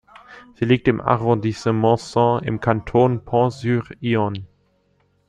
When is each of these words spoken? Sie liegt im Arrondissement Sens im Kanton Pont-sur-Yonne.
Sie 0.55 0.65
liegt 0.65 0.87
im 0.87 0.99
Arrondissement 0.99 1.99
Sens 1.99 2.41
im 2.47 2.59
Kanton 2.59 3.23
Pont-sur-Yonne. 3.23 4.47